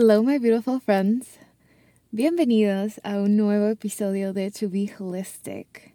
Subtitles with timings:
[0.00, 1.26] Hello, my beautiful friends.
[2.12, 5.92] Bienvenidos a un nuevo episodio de To Be Holistic.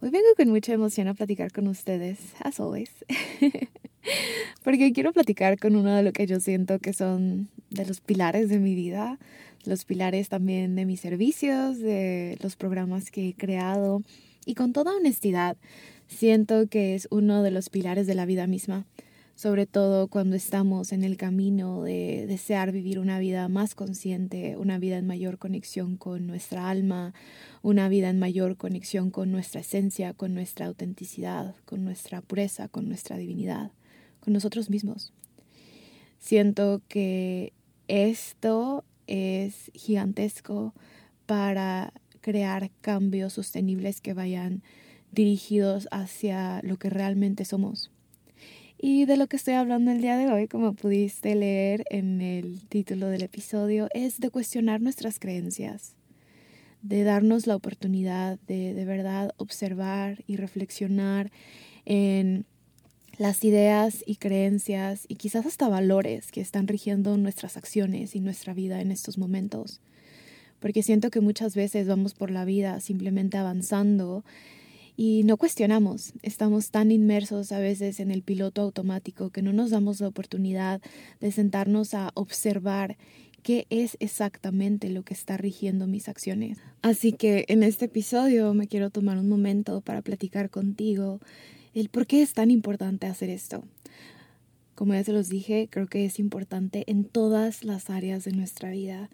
[0.00, 2.92] Hoy vengo con mucha emoción a platicar con ustedes, as always,
[4.62, 8.48] porque quiero platicar con uno de lo que yo siento que son de los pilares
[8.48, 9.18] de mi vida,
[9.64, 14.04] los pilares también de mis servicios, de los programas que he creado
[14.46, 15.56] y con toda honestidad
[16.06, 18.86] siento que es uno de los pilares de la vida misma
[19.34, 24.78] sobre todo cuando estamos en el camino de desear vivir una vida más consciente, una
[24.78, 27.14] vida en mayor conexión con nuestra alma,
[27.60, 32.88] una vida en mayor conexión con nuestra esencia, con nuestra autenticidad, con nuestra pureza, con
[32.88, 33.72] nuestra divinidad,
[34.20, 35.12] con nosotros mismos.
[36.18, 37.52] Siento que
[37.88, 40.74] esto es gigantesco
[41.26, 44.62] para crear cambios sostenibles que vayan
[45.10, 47.90] dirigidos hacia lo que realmente somos
[48.78, 52.66] y de lo que estoy hablando el día de hoy, como pudiste leer en el
[52.68, 55.94] título del episodio, es de cuestionar nuestras creencias,
[56.82, 61.30] de darnos la oportunidad de de verdad observar y reflexionar
[61.86, 62.46] en
[63.16, 68.54] las ideas y creencias y quizás hasta valores que están rigiendo nuestras acciones y nuestra
[68.54, 69.80] vida en estos momentos.
[70.58, 74.24] Porque siento que muchas veces vamos por la vida simplemente avanzando
[74.96, 76.12] y no cuestionamos.
[76.22, 80.80] Estamos tan inmersos a veces en el piloto automático que no nos damos la oportunidad
[81.20, 82.96] de sentarnos a observar
[83.42, 86.58] qué es exactamente lo que está rigiendo mis acciones.
[86.82, 91.20] Así que en este episodio me quiero tomar un momento para platicar contigo
[91.74, 93.64] el por qué es tan importante hacer esto.
[94.74, 98.70] Como ya se los dije, creo que es importante en todas las áreas de nuestra
[98.70, 99.10] vida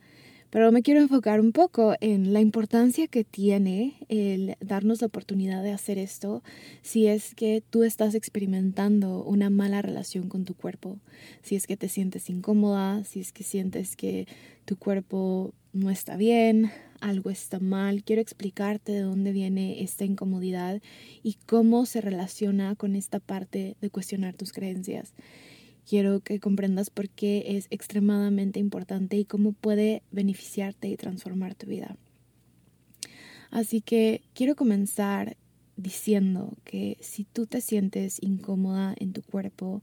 [0.50, 5.62] pero me quiero enfocar un poco en la importancia que tiene el darnos la oportunidad
[5.62, 6.42] de hacer esto
[6.82, 10.98] si es que tú estás experimentando una mala relación con tu cuerpo,
[11.42, 14.26] si es que te sientes incómoda, si es que sientes que
[14.64, 18.02] tu cuerpo no está bien, algo está mal.
[18.02, 20.82] Quiero explicarte de dónde viene esta incomodidad
[21.22, 25.14] y cómo se relaciona con esta parte de cuestionar tus creencias
[25.90, 31.66] quiero que comprendas por qué es extremadamente importante y cómo puede beneficiarte y transformar tu
[31.66, 31.96] vida.
[33.50, 35.36] Así que quiero comenzar
[35.76, 39.82] diciendo que si tú te sientes incómoda en tu cuerpo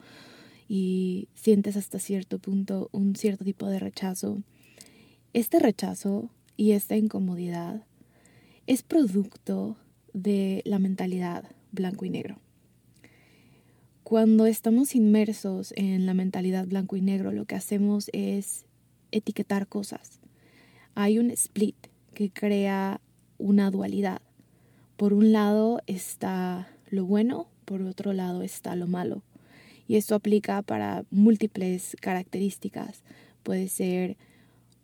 [0.70, 4.42] y sientes hasta cierto punto un cierto tipo de rechazo,
[5.34, 7.84] este rechazo y esta incomodidad
[8.66, 9.76] es producto
[10.14, 12.40] de la mentalidad blanco y negro.
[14.08, 18.66] Cuando estamos inmersos en la mentalidad blanco y negro, lo que hacemos es
[19.12, 20.22] etiquetar cosas.
[20.96, 21.76] Hay un split
[22.14, 23.02] que crea
[23.38, 24.22] una dualidad.
[24.96, 29.24] Por un lado está lo bueno, por otro lado está lo malo.
[29.90, 33.04] Y esto aplica para múltiples características.
[33.44, 34.16] Puede ser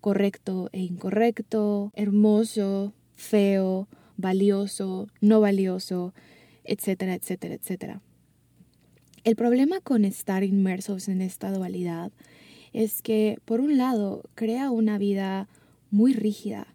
[0.01, 6.14] correcto e incorrecto, hermoso, feo, valioso, no valioso,
[6.66, 8.02] etcétera, etcétera, etcétera.
[9.23, 12.11] El problema con estar inmersos en esta dualidad
[12.73, 15.47] es que, por un lado, crea una vida
[15.91, 16.67] muy rígida,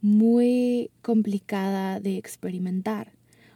[0.00, 3.12] muy complicada de experimentar,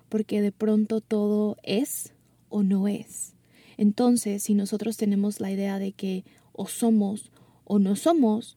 [0.08, 2.12] porque de pronto todo es
[2.48, 3.34] o no es.
[3.76, 7.32] Entonces, si nosotros tenemos la idea de que o somos
[7.64, 8.56] o no somos,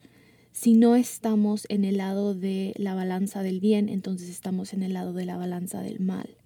[0.52, 4.94] si no estamos en el lado de la balanza del bien, entonces estamos en el
[4.94, 6.38] lado de la balanza del mal.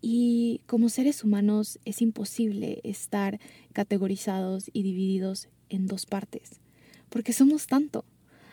[0.00, 3.40] Y como seres humanos es imposible estar
[3.72, 6.60] categorizados y divididos en dos partes,
[7.08, 8.04] porque somos tanto.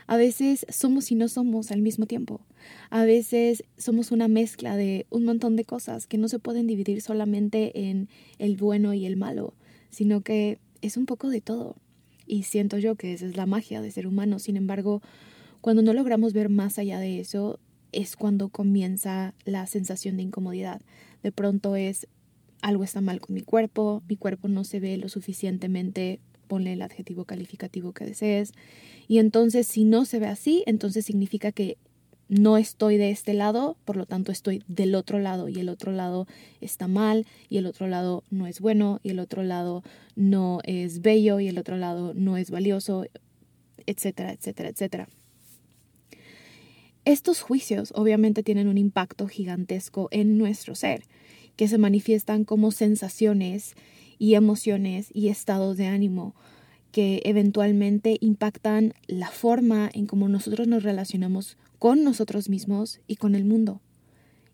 [0.07, 2.41] A veces somos y no somos al mismo tiempo.
[2.89, 7.01] A veces somos una mezcla de un montón de cosas que no se pueden dividir
[7.01, 9.55] solamente en el bueno y el malo,
[9.89, 11.75] sino que es un poco de todo.
[12.27, 14.37] Y siento yo que esa es la magia de ser humano.
[14.37, 15.01] Sin embargo,
[15.61, 17.59] cuando no logramos ver más allá de eso,
[17.91, 20.81] es cuando comienza la sensación de incomodidad.
[21.25, 22.05] De pronto es
[22.61, 26.83] algo está mal con mi cuerpo, mi cuerpo no se ve lo suficientemente, ponle el
[26.83, 28.51] adjetivo calificativo que desees.
[29.07, 31.79] Y entonces si no se ve así, entonces significa que
[32.29, 35.91] no estoy de este lado, por lo tanto estoy del otro lado y el otro
[35.91, 36.27] lado
[36.61, 39.81] está mal y el otro lado no es bueno y el otro lado
[40.15, 43.07] no es bello y el otro lado no es valioso,
[43.87, 45.07] etcétera, etcétera, etcétera.
[47.05, 51.03] Estos juicios obviamente tienen un impacto gigantesco en nuestro ser,
[51.55, 53.75] que se manifiestan como sensaciones
[54.17, 56.35] y emociones y estados de ánimo
[56.91, 63.35] que eventualmente impactan la forma en cómo nosotros nos relacionamos con nosotros mismos y con
[63.35, 63.81] el mundo.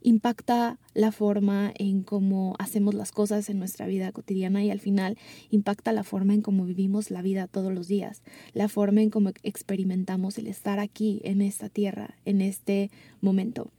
[0.01, 5.17] Impacta la forma en cómo hacemos las cosas en nuestra vida cotidiana y al final
[5.51, 9.31] impacta la forma en cómo vivimos la vida todos los días, la forma en cómo
[9.43, 12.89] experimentamos el estar aquí en esta tierra, en este
[13.21, 13.71] momento.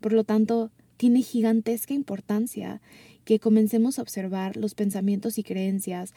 [0.00, 2.80] Por lo tanto, tiene gigantesca importancia
[3.24, 6.12] que comencemos a observar los pensamientos y creencias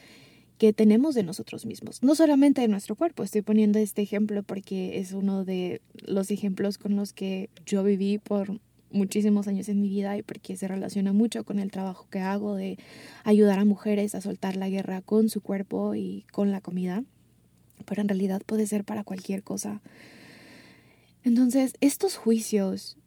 [0.57, 3.24] que tenemos de nosotros mismos, no solamente de nuestro cuerpo.
[3.24, 8.18] Estoy poniendo este ejemplo porque es uno de los ejemplos con los que yo viví
[8.18, 8.59] por
[8.91, 12.55] muchísimos años en mi vida y porque se relaciona mucho con el trabajo que hago
[12.55, 12.77] de
[13.23, 17.03] ayudar a mujeres a soltar la guerra con su cuerpo y con la comida,
[17.85, 19.81] pero en realidad puede ser para cualquier cosa.
[21.23, 22.97] Entonces, estos juicios,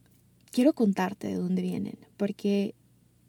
[0.50, 2.74] quiero contarte de dónde vienen, porque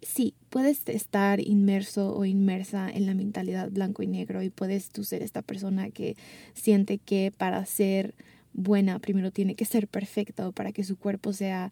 [0.01, 5.03] sí, puedes estar inmerso o inmersa en la mentalidad blanco y negro y puedes tú
[5.03, 6.18] ser esta persona que
[6.53, 8.15] siente que para ser
[8.53, 11.71] buena primero tiene que ser perfecta o para que su cuerpo sea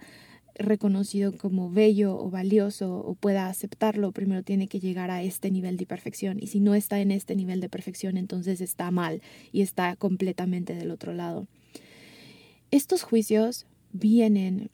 [0.59, 5.77] reconocido como bello o valioso o pueda aceptarlo, primero tiene que llegar a este nivel
[5.77, 6.37] de perfección.
[6.39, 9.21] Y si no está en este nivel de perfección, entonces está mal
[9.51, 11.47] y está completamente del otro lado.
[12.71, 14.69] Estos juicios vienen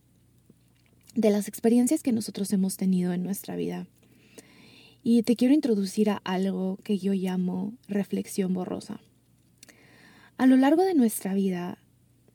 [1.13, 3.87] de las experiencias que nosotros hemos tenido en nuestra vida.
[5.03, 8.99] Y te quiero introducir a algo que yo llamo reflexión borrosa.
[10.37, 11.77] A lo largo de nuestra vida,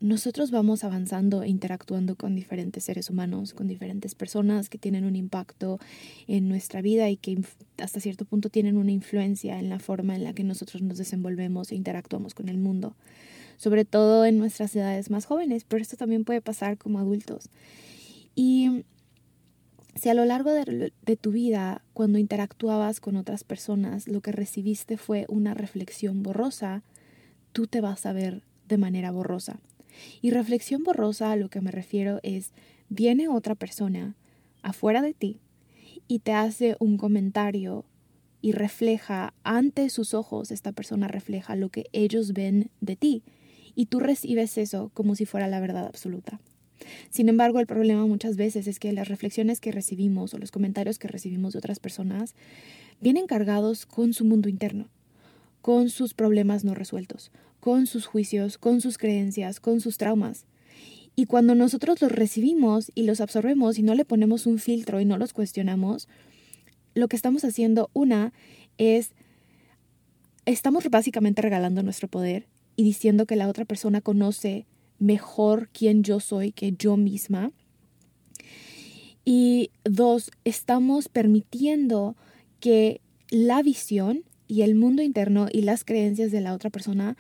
[0.01, 5.15] nosotros vamos avanzando e interactuando con diferentes seres humanos, con diferentes personas que tienen un
[5.15, 5.79] impacto
[6.27, 7.43] en nuestra vida y que
[7.79, 11.71] hasta cierto punto tienen una influencia en la forma en la que nosotros nos desenvolvemos
[11.71, 12.97] e interactuamos con el mundo,
[13.59, 17.51] sobre todo en nuestras edades más jóvenes, pero esto también puede pasar como adultos.
[18.35, 18.85] Y
[19.95, 24.97] si a lo largo de, tu vida, cuando interactuabas con otras personas, lo que recibiste
[24.97, 26.83] fue una reflexión borrosa,
[27.53, 29.61] tú te vas a ver de manera borrosa.
[30.21, 32.53] Y reflexión borrosa a lo que me refiero es,
[32.89, 34.17] viene otra persona
[34.63, 35.41] afuera de ti
[36.09, 37.85] y te hace un comentario
[38.43, 43.23] y refleja ante sus ojos, esta persona refleja lo que ellos ven de ti
[43.75, 46.41] y tú recibes eso como si fuera la verdad absoluta.
[47.11, 50.99] Sin embargo, el problema muchas veces es que las reflexiones que recibimos o los comentarios
[50.99, 52.35] que recibimos de otras personas
[53.01, 54.89] vienen cargados con su mundo interno,
[55.63, 57.31] con sus problemas no resueltos,
[57.61, 60.47] con sus juicios, con sus creencias, con sus traumas.
[61.17, 65.05] Y cuando nosotros los recibimos y los absorbemos y no le ponemos un filtro y
[65.05, 66.09] no los cuestionamos,
[66.95, 68.33] lo que estamos haciendo, una,
[68.79, 69.13] es,
[70.47, 72.47] estamos básicamente regalando nuestro poder
[72.77, 74.67] y diciendo que la otra persona conoce
[74.99, 77.53] mejor quién yo soy que yo misma.
[79.25, 82.17] Y dos, estamos permitiendo
[82.59, 87.17] que la visión y el mundo interno y las creencias de la otra persona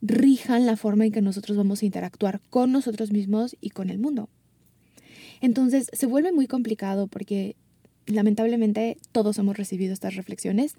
[0.00, 3.98] rijan la forma en que nosotros vamos a interactuar con nosotros mismos y con el
[3.98, 4.30] mundo.
[5.42, 7.54] Entonces se vuelve muy complicado porque
[8.06, 10.74] lamentablemente todos hemos recibido estas reflexiones,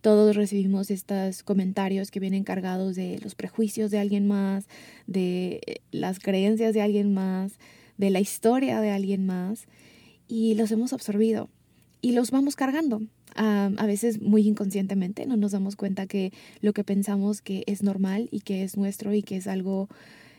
[0.00, 4.66] todos recibimos estos comentarios que vienen cargados de los prejuicios de alguien más,
[5.06, 7.60] de eh, las creencias de alguien más,
[7.96, 9.68] de la historia de alguien más,
[10.26, 11.48] y los hemos absorbido
[12.00, 13.02] y los vamos cargando.
[13.34, 18.28] A veces muy inconscientemente no nos damos cuenta que lo que pensamos que es normal
[18.30, 19.88] y que es nuestro y que es algo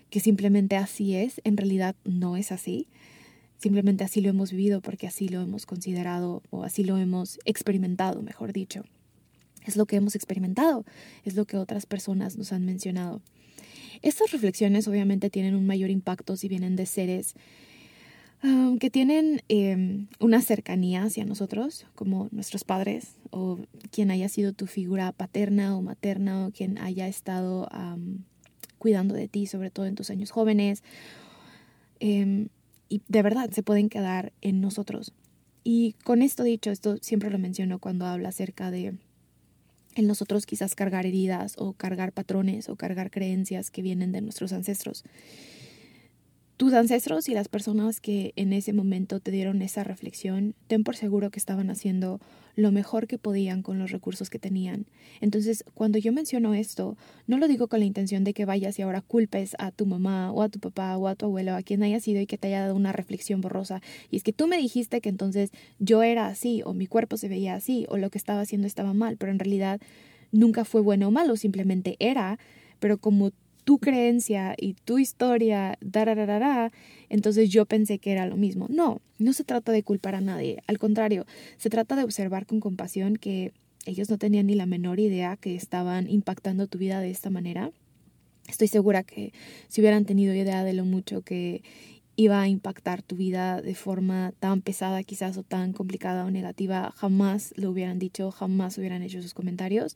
[0.10, 2.88] que simplemente así es, en realidad no es así.
[3.58, 8.22] Simplemente así lo hemos vivido porque así lo hemos considerado o así lo hemos experimentado,
[8.22, 8.84] mejor dicho.
[9.66, 10.86] Es lo que hemos experimentado,
[11.24, 13.22] es lo que otras personas nos han mencionado.
[14.02, 17.34] Estas reflexiones obviamente tienen un mayor impacto si vienen de seres
[18.80, 23.60] que tienen em, una cercanía hacia nosotros, como nuestros padres o
[23.92, 27.68] quien haya sido tu figura paterna o materna o quien haya estado
[28.78, 30.84] cuidando de ti, sobre todo en tus años jóvenes.
[32.00, 32.50] Em,
[32.88, 35.14] y de verdad se pueden quedar en nosotros.
[35.64, 38.98] Y con esto dicho, esto siempre lo menciono cuando hablo acerca de
[39.96, 44.52] en nosotros quizás cargar heridas o cargar patrones o cargar creencias que vienen de nuestros
[44.52, 45.06] ancestros
[46.58, 50.96] tus ancestros y las personas que en ese momento te dieron esa reflexión, ten por
[50.96, 52.22] seguro que estaban haciendo
[52.56, 54.86] lo mejor que podían con los recursos que tenían.
[55.20, 56.98] Entonces, cuando yo menciono esto,
[57.28, 60.32] no lo digo con la intención de que vayas y ahora culpes a tu mamá
[60.32, 62.48] o a tu papá o a tu abuelo, a quien haya sido y que te
[62.48, 63.82] haya dado una reflexión borrosa.
[64.10, 67.28] Y es que tú me dijiste que entonces yo era así o mi cuerpo se
[67.28, 69.82] veía así o lo que estaba haciendo estaba mal, pero en realidad
[70.32, 72.40] nunca fue bueno o malo, simplemente era,
[72.80, 73.32] pero como
[73.66, 76.72] tu creencia y tu historia, dararara,
[77.10, 78.68] entonces yo pensé que era lo mismo.
[78.70, 81.26] No, no se trata de culpar a nadie, al contrario,
[81.58, 83.52] se trata de observar con compasión que
[83.86, 87.72] ellos no tenían ni la menor idea que estaban impactando tu vida de esta manera.
[88.48, 89.34] Estoy segura que
[89.68, 91.64] si hubieran tenido idea de lo mucho que
[92.16, 96.94] iba a impactar tu vida de forma tan pesada quizás o tan complicada o negativa,
[96.96, 99.96] jamás lo hubieran dicho, jamás hubieran hecho sus comentarios.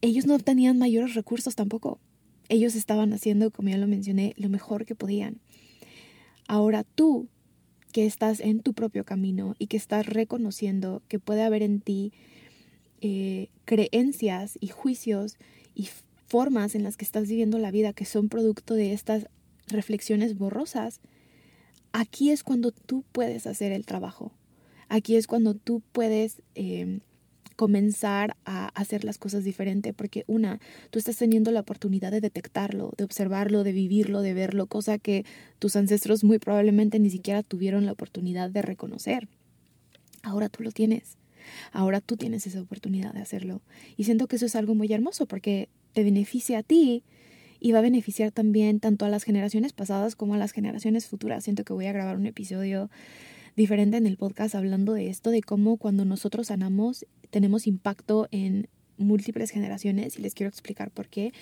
[0.00, 1.98] Ellos no tenían mayores recursos tampoco.
[2.48, 5.40] Ellos estaban haciendo, como ya lo mencioné, lo mejor que podían.
[6.46, 7.28] Ahora tú,
[7.92, 12.12] que estás en tu propio camino y que estás reconociendo que puede haber en ti
[13.00, 15.38] eh, creencias y juicios
[15.74, 15.88] y
[16.26, 19.28] formas en las que estás viviendo la vida que son producto de estas
[19.66, 21.00] reflexiones borrosas,
[21.92, 24.32] aquí es cuando tú puedes hacer el trabajo.
[24.88, 27.00] Aquí es cuando tú puedes eh,
[27.56, 30.60] comenzar a hacer las cosas diferente, porque una,
[30.90, 35.24] tú estás teniendo la oportunidad de detectarlo, de observarlo, de vivirlo, de verlo, cosa que
[35.58, 39.28] tus ancestros muy probablemente ni siquiera tuvieron la oportunidad de reconocer.
[40.22, 41.16] Ahora tú lo tienes.
[41.72, 43.62] Ahora tú tienes esa oportunidad de hacerlo.
[43.96, 47.04] Y siento que eso es algo muy hermoso porque te beneficia a ti
[47.60, 51.44] y va a beneficiar también tanto a las generaciones pasadas como a las generaciones futuras.
[51.44, 52.90] Siento que voy a grabar un episodio
[53.56, 58.68] diferente en el podcast hablando de esto, de cómo cuando nosotros sanamos tenemos impacto en
[58.98, 61.32] múltiples generaciones y les quiero explicar por qué.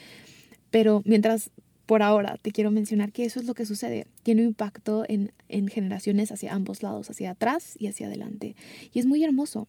[0.70, 1.50] Pero mientras
[1.86, 4.06] por ahora te quiero mencionar que eso es lo que sucede.
[4.22, 8.56] Tiene un impacto en, en generaciones hacia ambos lados, hacia atrás y hacia adelante.
[8.92, 9.68] Y es muy hermoso.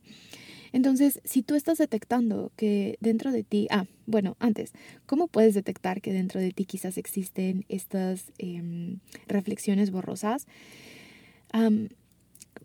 [0.72, 4.74] Entonces, si tú estás detectando que dentro de ti, ah, bueno, antes,
[5.06, 10.48] ¿cómo puedes detectar que dentro de ti quizás existen estas em, reflexiones borrosas?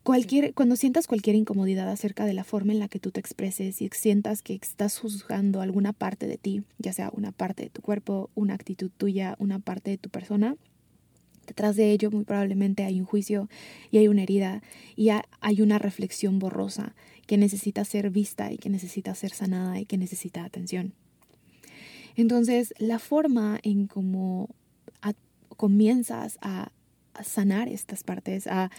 [0.03, 3.91] Cuando sientas cualquier incomodidad acerca de la forma en la que tú te expreses y
[3.93, 8.31] sientas que estás juzgando alguna parte de ti, ya sea una parte de tu cuerpo,
[8.35, 10.57] una actitud tuya, una parte de tu persona,
[11.47, 13.49] detrás de ello muy probablemente hay un juicio
[13.91, 14.63] y hay una herida
[14.97, 16.95] y hay una reflexión borrosa
[17.27, 20.95] que necesita ser vista y que necesita ser sanada y que necesita atención.
[22.17, 24.49] Entonces, la forma en cómo
[25.57, 26.73] comienzas a
[27.23, 28.71] sanar estas partes, a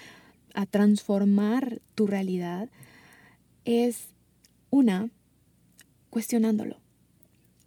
[0.53, 2.69] a transformar tu realidad
[3.65, 4.09] es
[4.69, 5.09] una,
[6.09, 6.77] cuestionándolo.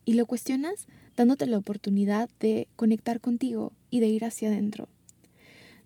[0.05, 0.87] Y lo cuestionas
[1.17, 4.89] dándote la oportunidad de conectar contigo y de ir hacia adentro.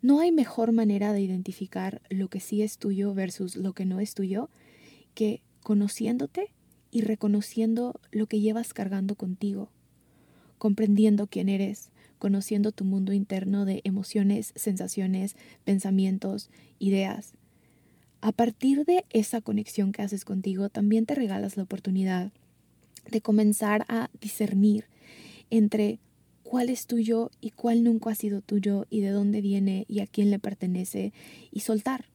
[0.01, 4.01] No hay mejor manera de identificar lo que sí es tuyo versus lo que no
[4.01, 4.49] es tuyo
[5.15, 6.53] que conociéndote
[6.91, 9.71] y reconociendo lo que llevas cargando contigo,
[10.57, 17.35] comprendiendo quién eres, conociendo tu mundo interno de emociones, sensaciones, pensamientos, ideas.
[18.21, 22.33] A partir de esa conexión que haces contigo, también te regalas la oportunidad
[23.11, 24.87] de comenzar a discernir
[25.51, 26.01] entre
[26.43, 30.07] cuál es tuyo y cuál nunca ha sido tuyo y de dónde viene y a
[30.07, 31.13] quién le pertenece
[31.53, 32.07] y soltar.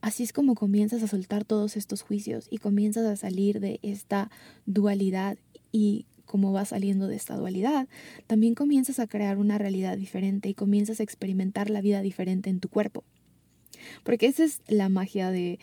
[0.00, 4.30] Así es como comienzas a soltar todos estos juicios y comienzas a salir de esta
[4.66, 5.38] dualidad
[5.72, 7.88] y como vas saliendo de esta dualidad,
[8.26, 12.60] también comienzas a crear una realidad diferente y comienzas a experimentar la vida diferente en
[12.60, 13.02] tu cuerpo.
[14.04, 15.58] Porque esa es la magia de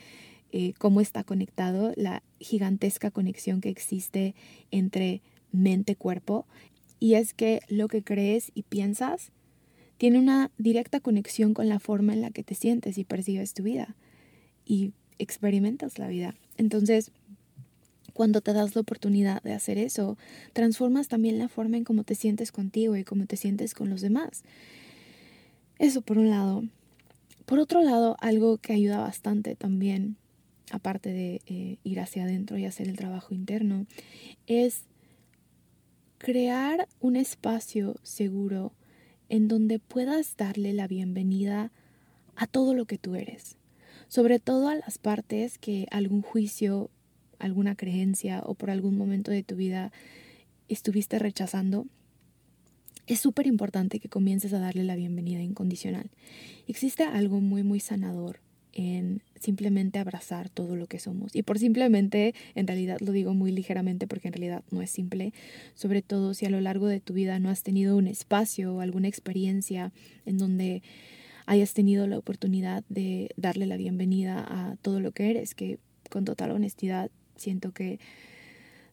[0.52, 4.36] eh, cómo está conectado, la gigantesca conexión que existe
[4.72, 6.46] entre mente-cuerpo.
[7.00, 9.32] Y es que lo que crees y piensas
[9.98, 13.64] tiene una directa conexión con la forma en la que te sientes y percibes tu
[13.64, 13.96] vida
[14.66, 16.36] y experimentas la vida.
[16.58, 17.12] Entonces,
[18.16, 20.18] cuando te das la oportunidad de hacer eso,
[20.54, 24.00] transformas también la forma en cómo te sientes contigo y cómo te sientes con los
[24.00, 24.44] demás.
[25.80, 26.64] Eso por un lado.
[27.46, 30.16] Por otro lado, algo que ayuda bastante también,
[30.72, 33.86] aparte de eh, ir hacia adentro y hacer el trabajo interno,
[34.48, 34.84] es
[36.18, 38.72] crear un espacio seguro
[39.28, 41.70] en donde puedas darle la bienvenida
[42.38, 43.58] a todo lo que tú eres,
[44.08, 46.90] sobre todo a las partes que algún juicio
[47.40, 49.92] alguna creencia o por algún momento de tu vida
[50.68, 51.86] estuviste rechazando,
[53.08, 56.10] es súper importante que comiences a darle la bienvenida incondicional.
[56.68, 58.40] Existe algo muy, muy sanador
[58.74, 61.36] en simplemente abrazar todo lo que somos.
[61.36, 65.34] Y por simplemente, en realidad lo digo muy ligeramente porque en realidad no es simple,
[65.76, 68.82] sobre todo si a lo largo de tu vida no has tenido un espacio o
[68.82, 69.94] alguna experiencia
[70.26, 70.84] en donde
[71.46, 76.26] hayas tenido la oportunidad de darle la bienvenida a todo lo que eres, que con
[76.26, 78.00] total honestidad siento que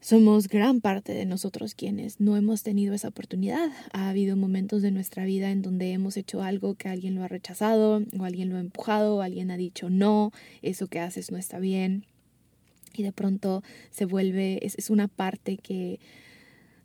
[0.02, 3.70] somos gran parte de nosotros quienes no hemos tenido esa oportunidad.
[3.92, 7.28] Ha habido momentos de nuestra vida en donde hemos hecho algo que alguien lo ha
[7.28, 11.38] rechazado o alguien lo ha empujado o alguien ha dicho no, eso que haces no
[11.38, 12.04] está bien.
[12.94, 16.00] Y de pronto se vuelve, es, es una parte que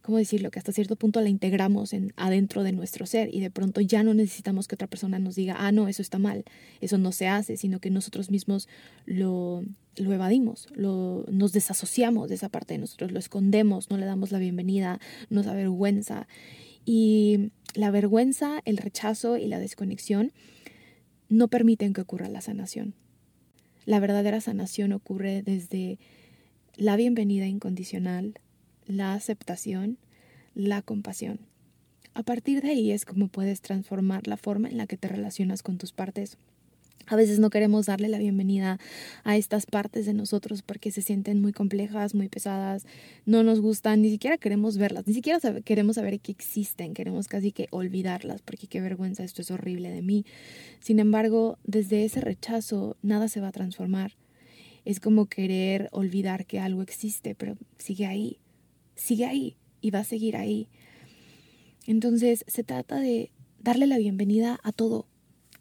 [0.08, 0.52] ¿cómo decirlo?
[0.52, 4.04] Que hasta cierto punto la integramos en, adentro de nuestro ser y de pronto ya
[4.04, 6.46] no necesitamos que otra persona nos diga, ah, no, eso está mal,
[6.80, 8.70] eso no se hace, sino que nosotros mismos
[9.06, 9.66] lo,
[9.98, 14.32] lo evadimos, lo, nos desasociamos de esa parte de nosotros, lo escondemos, no le damos
[14.32, 16.30] la bienvenida, nos avergüenza.
[16.86, 20.32] Y la vergüenza, el rechazo y la desconexión
[21.28, 22.94] no permiten que ocurra la sanación.
[23.84, 26.00] La verdadera sanación ocurre desde
[26.78, 28.40] la bienvenida incondicional,
[28.88, 29.98] la aceptación,
[30.56, 31.40] la compasión.
[32.14, 35.62] A partir de ahí es como puedes transformar la forma en la que te relacionas
[35.62, 36.38] con tus partes.
[37.10, 38.80] A veces no queremos darle la bienvenida
[39.24, 42.86] a estas partes de nosotros porque se sienten muy complejas, muy pesadas,
[43.26, 47.54] no nos gustan, ni siquiera queremos verlas, ni siquiera queremos saber que existen, queremos casi
[47.54, 50.26] que olvidarlas porque qué vergüenza, esto es horrible de mí.
[50.82, 54.14] Sin embargo, desde ese rechazo nada se va a transformar.
[54.84, 58.38] Es como querer olvidar que algo existe, pero sigue ahí
[58.98, 60.68] sigue ahí y va a seguir ahí.
[61.86, 65.08] Entonces se trata de darle la bienvenida a todo,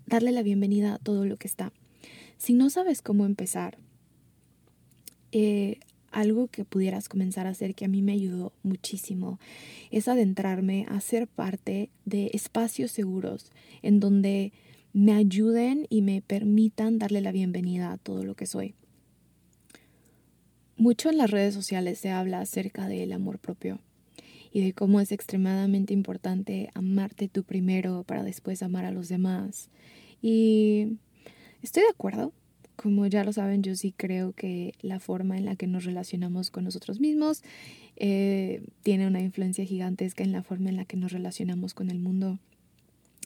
[0.06, 1.72] darle la bienvenida a todo lo que está.
[2.38, 3.78] Si no sabes cómo empezar,
[5.30, 5.78] eh,
[6.10, 9.38] algo que pudieras comenzar a hacer que a mí me ayudó muchísimo
[9.90, 13.52] es adentrarme a ser parte de espacios seguros
[13.82, 14.52] en donde
[14.92, 18.74] me ayuden y me permitan darle la bienvenida a todo lo que soy.
[20.78, 23.78] Mucho en las redes sociales se habla acerca del amor propio
[24.52, 29.70] y de cómo es extremadamente importante amarte tú primero para después amar a los demás.
[30.20, 30.98] Y
[31.62, 32.32] estoy de acuerdo.
[32.76, 36.50] Como ya lo saben, yo sí creo que la forma en la que nos relacionamos
[36.50, 37.42] con nosotros mismos
[37.96, 41.98] eh, tiene una influencia gigantesca en la forma en la que nos relacionamos con el
[41.98, 42.38] mundo.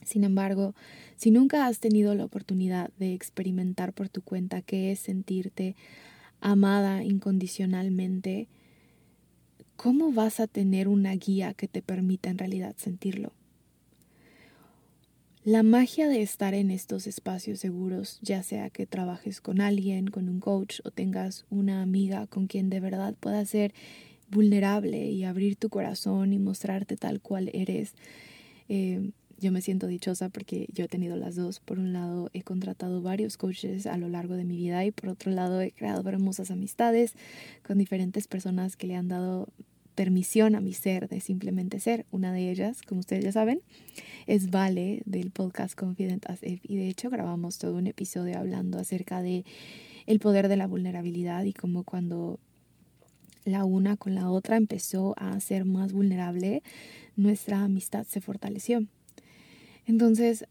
[0.05, 0.73] Sin embargo,
[1.17, 5.75] si nunca has tenido la oportunidad de experimentar por tu cuenta qué es sentirte
[6.41, 8.47] amada incondicionalmente,
[9.77, 13.31] ¿cómo vas a tener una guía que te permita en realidad sentirlo?
[15.43, 20.29] La magia de estar en estos espacios seguros, ya sea que trabajes con alguien, con
[20.29, 23.73] un coach o tengas una amiga con quien de verdad puedas ser
[24.29, 27.95] vulnerable y abrir tu corazón y mostrarte tal cual eres,
[28.69, 31.59] eh, yo me siento dichosa porque yo he tenido las dos.
[31.59, 35.09] Por un lado, he contratado varios coaches a lo largo de mi vida y por
[35.09, 37.15] otro lado, he creado hermosas amistades
[37.65, 39.49] con diferentes personas que le han dado
[39.95, 42.05] permisión a mi ser de simplemente ser.
[42.11, 43.61] Una de ellas, como ustedes ya saben,
[44.27, 48.77] es Vale del podcast Confident as If y de hecho grabamos todo un episodio hablando
[48.77, 49.43] acerca de
[50.05, 52.39] el poder de la vulnerabilidad y cómo cuando
[53.43, 56.61] la una con la otra empezó a ser más vulnerable,
[57.15, 58.85] nuestra amistad se fortaleció.
[59.85, 60.45] Entonces,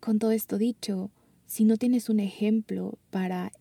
[0.00, 1.10] con todo esto dicho,
[1.46, 3.52] si no tienes un ejemplo para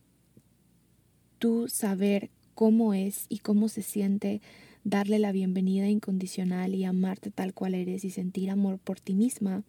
[1.39, 4.41] tú saber cómo es y cómo se siente
[4.84, 9.63] darle la bienvenida incondicional y amarte tal cual eres y sentir amor por ti misma,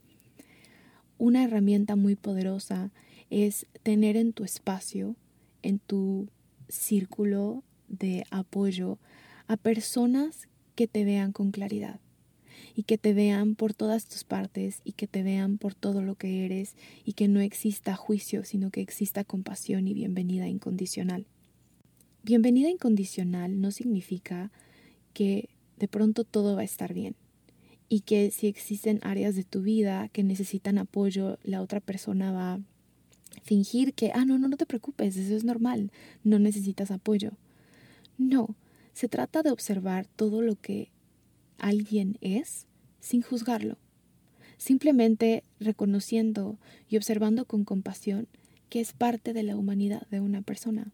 [1.18, 2.90] una herramienta muy poderosa
[3.30, 5.16] es tener en tu espacio,
[5.62, 6.28] en tu
[6.68, 8.98] círculo de apoyo,
[9.46, 12.00] a personas que te vean con claridad
[12.74, 16.14] y que te vean por todas tus partes y que te vean por todo lo
[16.14, 21.26] que eres y que no exista juicio, sino que exista compasión y bienvenida incondicional.
[22.22, 24.50] Bienvenida incondicional no significa
[25.12, 27.14] que de pronto todo va a estar bien
[27.88, 32.54] y que si existen áreas de tu vida que necesitan apoyo, la otra persona va
[32.54, 32.60] a
[33.42, 35.92] fingir que, ah, no, no, no te preocupes, eso es normal,
[36.24, 37.32] no necesitas apoyo.
[38.18, 38.56] No,
[38.92, 40.90] se trata de observar todo lo que
[41.58, 42.66] alguien es
[43.00, 43.78] sin juzgarlo,
[44.56, 48.28] simplemente reconociendo y observando con compasión
[48.68, 50.92] que es parte de la humanidad de una persona.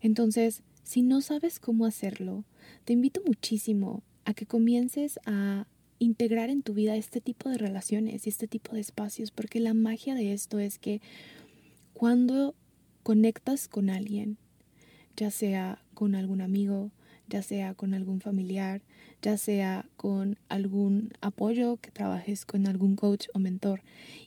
[0.00, 2.44] Entonces, si no sabes cómo hacerlo,
[2.84, 5.66] te invito muchísimo a que comiences a
[5.98, 9.74] integrar en tu vida este tipo de relaciones y este tipo de espacios, porque la
[9.74, 11.00] magia de esto es que
[11.92, 12.54] cuando
[13.02, 14.38] conectas con alguien,
[15.16, 16.90] ya sea con algún amigo,
[17.28, 18.82] ya sea con algún familiar,
[19.22, 23.82] ya sea con algún apoyo, que trabajes con algún coach o mentor,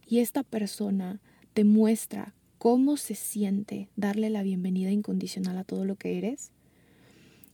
[0.08, 1.20] y esta persona
[1.54, 6.52] te muestra cómo se siente darle la bienvenida incondicional a todo lo que eres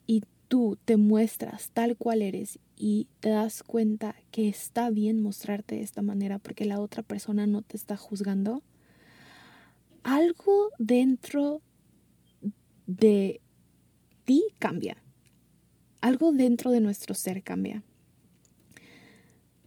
[0.05, 5.75] y tú te muestras tal cual eres y te das cuenta que está bien mostrarte
[5.75, 8.61] de esta manera porque la otra persona no te está juzgando,
[10.03, 11.61] algo dentro
[12.85, 13.41] de
[14.25, 14.97] ti cambia.
[16.01, 17.83] Algo dentro de nuestro ser cambia.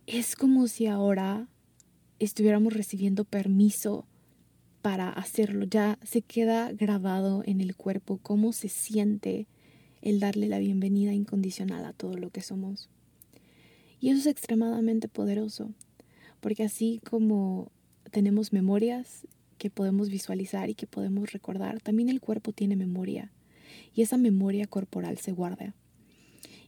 [0.06, 1.48] Es como si ahora
[2.20, 4.06] estuviéramos recibiendo permiso
[4.80, 5.64] para hacerlo.
[5.64, 9.48] Ya se queda grabado en el cuerpo cómo se siente
[10.02, 12.88] el darle la bienvenida incondicional a todo lo que somos.
[14.00, 15.72] Y eso es extremadamente poderoso,
[16.40, 17.70] porque así como
[18.10, 19.26] tenemos memorias
[19.58, 23.30] que podemos visualizar y que podemos recordar, también el cuerpo tiene memoria
[23.94, 25.74] y esa memoria corporal se guarda.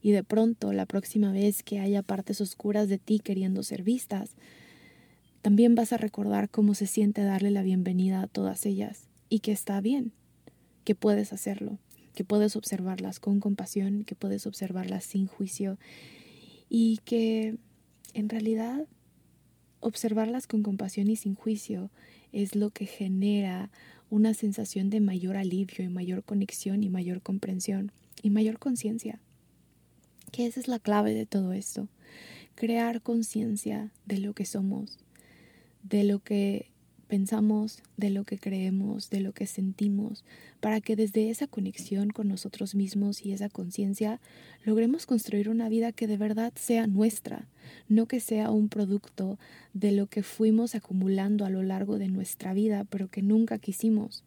[0.02, 4.34] Y de pronto, la próxima vez que haya partes oscuras de ti queriendo ser vistas,
[5.42, 9.52] también vas a recordar cómo se siente darle la bienvenida a todas ellas y que
[9.52, 10.12] está bien,
[10.84, 11.78] que puedes hacerlo,
[12.14, 15.78] que puedes observarlas con compasión, que puedes observarlas sin juicio
[16.68, 17.56] y que
[18.14, 18.86] en realidad
[19.80, 21.90] observarlas con compasión y sin juicio
[22.32, 23.70] es lo que genera
[24.10, 29.20] una sensación de mayor alivio y mayor conexión y mayor comprensión y mayor conciencia.
[30.32, 31.88] Que esa es la clave de todo esto.
[32.56, 34.98] Crear conciencia de lo que somos,
[35.82, 36.72] de lo que
[37.12, 40.24] pensamos, de lo que creemos, de lo que sentimos,
[40.60, 44.18] para que desde esa conexión con nosotros mismos y esa conciencia
[44.64, 47.50] logremos construir una vida que de verdad sea nuestra,
[47.86, 49.38] no que sea un producto
[49.74, 54.24] de lo que fuimos acumulando a lo largo de nuestra vida, pero que nunca quisimos.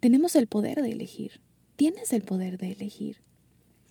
[0.00, 1.42] Tenemos el poder de elegir,
[1.76, 3.18] tienes el poder de elegir.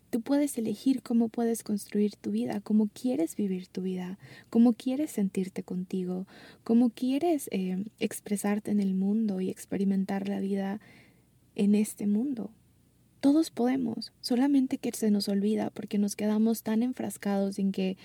[0.10, 4.18] Tú puedes elegir cómo puedes construir tu vida, cómo quieres vivir tu vida,
[4.50, 6.26] cómo quieres sentirte contigo,
[6.64, 10.80] cómo quieres eh, expresarte en el mundo y experimentar la vida
[11.56, 12.52] en este mundo.
[13.20, 17.98] Todos podemos, solamente que se nos olvida porque nos quedamos tan enfrascados en que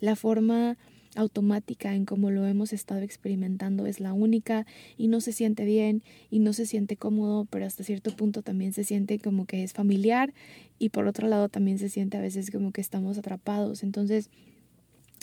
[0.00, 0.78] la forma
[1.14, 6.02] automática en cómo lo hemos estado experimentando es la única y no se siente bien
[6.30, 9.72] y no se siente cómodo, pero hasta cierto punto también se siente como que es
[9.72, 10.32] familiar
[10.78, 13.82] y por otro lado también se siente a veces como que estamos atrapados.
[13.82, 14.30] Entonces,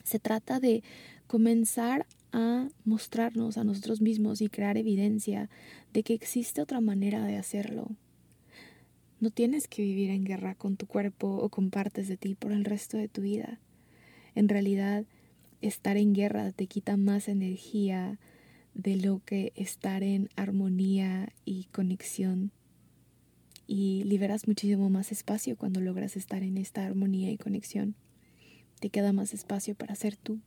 [0.04, 0.84] se trata de
[1.28, 5.50] comenzar a mostrarnos a nosotros mismos y crear evidencia
[5.94, 7.90] de que existe otra manera de hacerlo.
[9.20, 12.52] No tienes que vivir en guerra con tu cuerpo o con partes de ti por
[12.52, 13.60] el resto de tu vida.
[14.36, 15.06] En realidad,
[15.62, 18.20] estar en guerra te quita más energía
[18.74, 22.52] de lo que estar en armonía y conexión.
[23.68, 27.96] Y liberas muchísimo más espacio cuando logras estar en esta armonía y conexión.
[28.80, 30.40] Te queda más espacio para ser tú,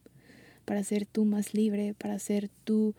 [0.64, 2.94] para ser tú más libre, para ser tú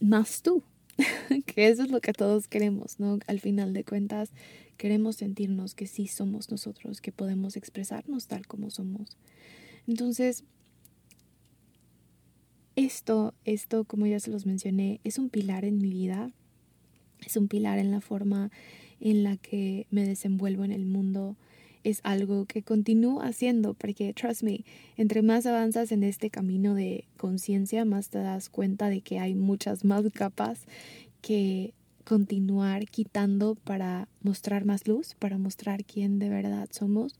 [0.00, 0.64] más tú.
[1.46, 3.18] que eso es lo que todos queremos, ¿no?
[3.26, 4.30] Al final de cuentas,
[4.76, 9.16] queremos sentirnos que sí somos nosotros, que podemos expresarnos tal como somos.
[9.86, 10.44] Entonces,
[12.76, 16.30] esto, esto, como ya se los mencioné, es un pilar en mi vida,
[17.24, 18.50] es un pilar en la forma
[19.00, 21.36] en la que me desenvuelvo en el mundo,
[21.82, 24.64] es algo que continúo haciendo, porque, trust me,
[24.96, 29.34] entre más avanzas en este camino de conciencia, más te das cuenta de que hay
[29.34, 30.64] muchas más capas
[31.20, 37.18] que continuar quitando para mostrar más luz, para mostrar quién de verdad somos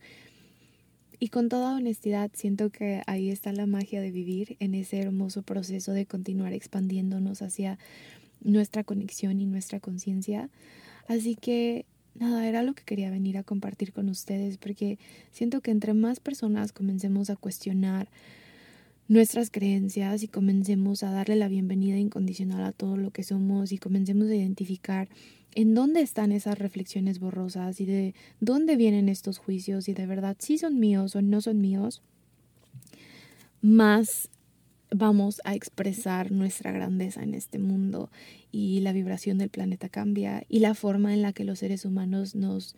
[1.19, 5.41] y con toda honestidad siento que ahí está la magia de vivir en ese hermoso
[5.41, 7.77] proceso de continuar expandiéndonos hacia
[8.41, 10.49] nuestra conexión y nuestra conciencia.
[11.07, 14.97] Así que nada, era lo que quería venir a compartir con ustedes porque
[15.31, 18.09] siento que entre más personas comencemos a cuestionar
[19.07, 23.77] nuestras creencias y comencemos a darle la bienvenida incondicional a todo lo que somos y
[23.77, 25.09] comencemos a identificar
[25.55, 30.35] en dónde están esas reflexiones borrosas y de dónde vienen estos juicios y de verdad
[30.39, 32.01] si son míos o no son míos,
[33.61, 34.29] más
[34.91, 38.11] vamos a expresar nuestra grandeza en este mundo
[38.51, 42.35] y la vibración del planeta cambia y la forma en la que los seres humanos
[42.35, 42.75] nos,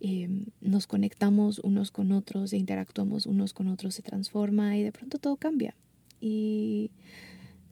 [0.00, 4.92] em, nos conectamos unos con otros e interactuamos unos con otros se transforma y de
[4.92, 5.74] pronto todo cambia.
[6.20, 6.90] Y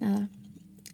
[0.00, 0.30] nada,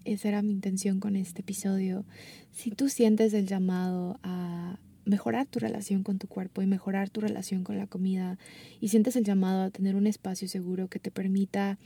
[0.04, 2.04] esa era mi intención con este episodio.
[2.50, 7.20] Si tú sientes el llamado a mejorar tu relación con tu cuerpo y mejorar tu
[7.20, 8.38] relación con la comida
[8.80, 11.78] y sientes el llamado a tener un espacio seguro que te permita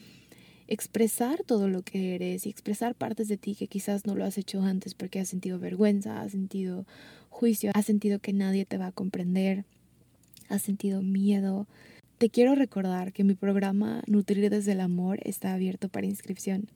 [0.69, 4.37] expresar todo lo que eres y expresar partes de ti que quizás no lo has
[4.37, 6.87] hecho antes porque has sentido vergüenza, has sentido
[7.31, 9.65] juicio, has sentido que nadie te va a comprender,
[10.49, 11.67] has sentido miedo.
[12.19, 16.69] Te quiero recordar que mi programa Nutrir desde el Amor está abierto para inscripción.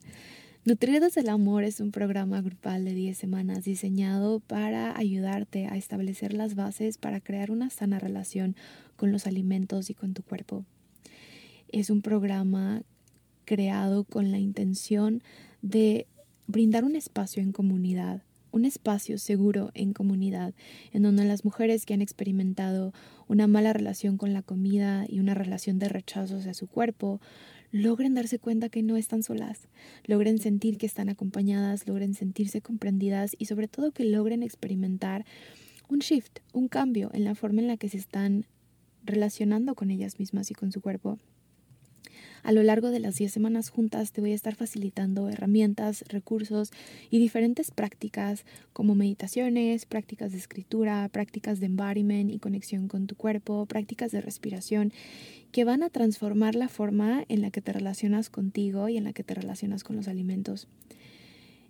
[0.63, 6.33] Nutridos del Amor es un programa grupal de 10 semanas diseñado para ayudarte a establecer
[6.33, 8.55] las bases para crear una sana relación
[8.95, 10.63] con los alimentos y con tu cuerpo.
[11.69, 12.83] Es un programa
[13.45, 15.23] creado con la intención
[15.63, 16.05] de
[16.45, 18.21] brindar un espacio en comunidad
[18.51, 20.53] un espacio seguro en comunidad,
[20.91, 22.93] en donde las mujeres que han experimentado
[23.27, 27.21] una mala relación con la comida y una relación de rechazo hacia su cuerpo,
[27.71, 29.67] logren darse cuenta que no están solas,
[30.05, 35.25] logren sentir que están acompañadas, logren sentirse comprendidas y sobre todo que logren experimentar
[35.87, 38.45] un shift, un cambio en la forma en la que se están
[39.03, 41.19] relacionando con ellas mismas y con su cuerpo.
[42.43, 46.71] A lo largo de las 10 semanas juntas te voy a estar facilitando herramientas, recursos
[47.09, 53.15] y diferentes prácticas como meditaciones, prácticas de escritura, prácticas de embodiment y conexión con tu
[53.15, 54.91] cuerpo, prácticas de respiración
[55.51, 59.13] que van a transformar la forma en la que te relacionas contigo y en la
[59.13, 60.67] que te relacionas con los alimentos.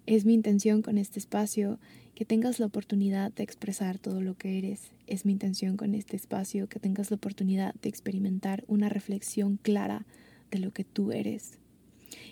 [0.06, 1.80] Es mi intención con este espacio
[2.16, 4.92] que tengas la oportunidad de expresar todo lo que eres.
[5.08, 10.06] Es mi intención con este espacio que tengas la oportunidad de experimentar una reflexión clara
[10.52, 11.58] de lo que tú eres.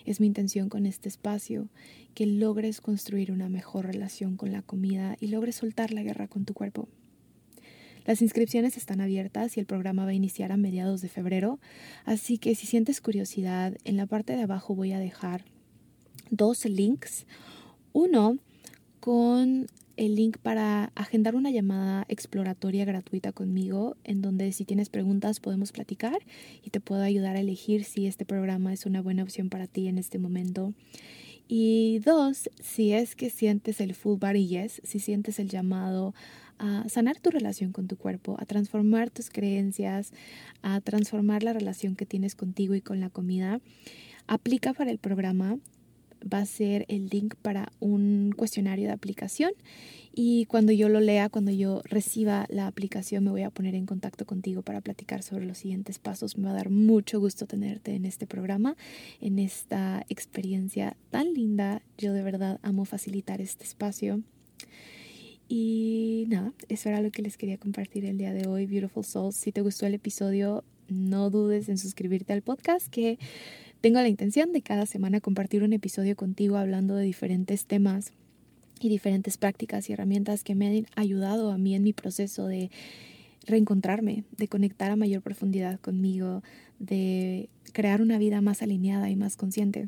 [0.05, 1.69] Es mi intención con este espacio
[2.13, 6.45] que logres construir una mejor relación con la comida y logres soltar la guerra con
[6.45, 6.88] tu cuerpo.
[8.05, 11.60] Las inscripciones están abiertas y el programa va a iniciar a mediados de febrero,
[12.05, 15.45] así que si sientes curiosidad, en la parte de abajo voy a dejar
[16.32, 17.25] dos links.
[17.93, 18.38] Uno
[18.99, 19.67] con
[19.99, 25.73] el link para agendar una llamada exploratoria gratuita conmigo, en donde si tienes preguntas podemos
[25.73, 26.19] platicar
[26.63, 29.89] y te puedo ayudar a elegir si este programa es una buena opción para ti
[29.89, 30.73] en este momento.
[31.49, 36.15] Y dos, si es que sientes el full body si sientes el llamado
[36.59, 40.13] a sanar tu relación con tu cuerpo, a transformar tus creencias,
[40.62, 43.59] a transformar la relación que tienes contigo y con la comida,
[44.27, 45.57] aplica para el programa
[46.21, 49.51] va a ser el link para un cuestionario de aplicación
[50.21, 53.86] y cuando yo lo lea, cuando yo reciba la aplicación, me voy a poner en
[53.86, 56.38] contacto contigo para platicar sobre los siguientes pasos.
[56.38, 58.75] Me va a dar mucho gusto tenerte en este programa,
[59.21, 61.82] en esta experiencia tan linda.
[61.97, 64.21] Yo de verdad amo facilitar este espacio.
[65.47, 69.36] Y nada, eso era lo que les quería compartir el día de hoy, Beautiful Souls.
[69.36, 73.19] Si te gustó el episodio, no dudes en suscribirte al podcast que
[73.81, 78.11] tengo la intención de cada semana compartir un episodio contigo hablando de diferentes temas
[78.81, 82.71] y diferentes prácticas y herramientas que me han ayudado a mí en mi proceso de
[83.45, 86.43] reencontrarme, de conectar a mayor profundidad conmigo,
[86.79, 89.87] de crear una vida más alineada y más consciente.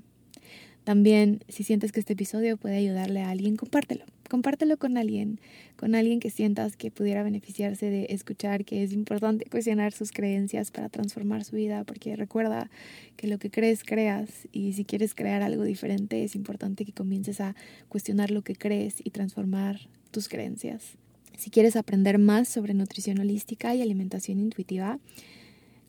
[0.84, 4.06] También, si sientes que este episodio puede ayudarle a alguien, compártelo.
[4.32, 5.42] Compártelo con alguien,
[5.76, 10.72] con alguien que sientas que pudiera beneficiarse de escuchar que es importante cuestionar sus creencias
[10.72, 12.72] para transformar su vida, porque recuerda
[13.18, 17.42] que lo que crees, creas, y si quieres crear algo diferente, es importante que comiences
[17.42, 17.58] a
[17.90, 20.96] cuestionar lo que crees y transformar tus creencias.
[21.38, 24.98] Si quieres aprender más sobre nutrición holística y alimentación intuitiva,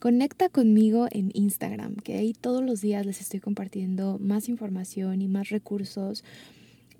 [0.00, 5.28] Conecta conmigo en Instagram, que ahí todos los días les estoy compartiendo más información y
[5.28, 6.24] más recursos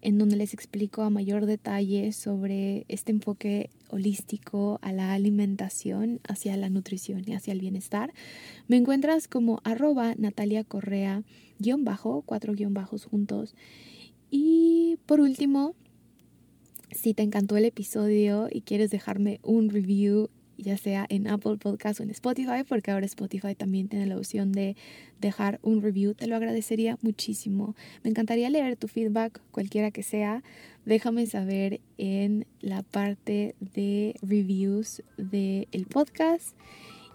[0.03, 6.57] en donde les explico a mayor detalle sobre este enfoque holístico a la alimentación, hacia
[6.57, 8.13] la nutrición y hacia el bienestar.
[8.67, 11.23] Me encuentras como arroba Natalia Correa,
[11.59, 13.55] guion bajo, cuatro guion bajos juntos.
[14.31, 15.75] Y por último,
[16.91, 22.01] si te encantó el episodio y quieres dejarme un review ya sea en Apple Podcast
[22.01, 24.77] o en Spotify, porque ahora Spotify también tiene la opción de
[25.21, 26.15] dejar un review.
[26.15, 27.75] Te lo agradecería muchísimo.
[28.03, 30.43] Me encantaría leer tu feedback, cualquiera que sea.
[30.85, 36.57] Déjame saber en la parte de reviews del el podcast.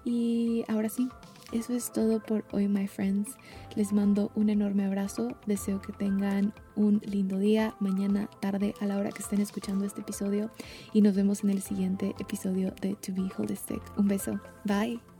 [0.06, 1.10] Y ahora sí,
[1.52, 3.38] eso es todo por hoy, my friends.
[3.76, 5.38] Les mando un enorme abrazo.
[5.46, 10.02] Deseo que tengan un lindo día, mañana, tarde, a la hora que estén escuchando este
[10.02, 10.52] episodio.
[10.94, 13.82] Y nos vemos en el siguiente episodio de To Be Holistic.
[13.98, 14.40] Un beso.
[14.66, 15.17] Bye.